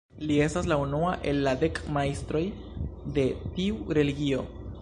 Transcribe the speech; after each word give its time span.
Li 0.29 0.37
estas 0.45 0.69
la 0.71 0.77
unua 0.83 1.11
el 1.33 1.43
la 1.47 1.53
dek 1.65 1.77
majstroj 1.99 2.43
de 3.19 3.29
tiu 3.59 3.81
religio. 4.01 4.47